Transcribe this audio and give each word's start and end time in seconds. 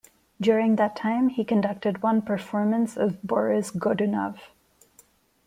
During 0.41 0.77
that 0.77 0.95
time, 0.95 1.29
he 1.29 1.43
conducted 1.45 2.01
one 2.01 2.23
performance 2.23 2.97
of 2.97 3.21
"Boris 3.21 3.69
Godunov". 3.69 4.39